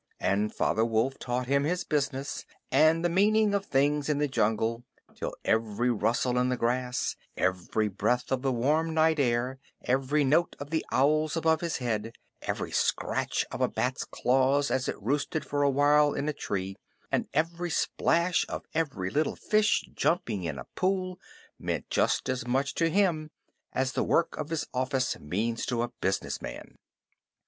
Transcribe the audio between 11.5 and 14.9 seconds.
his head, every scratch of a bat's claws as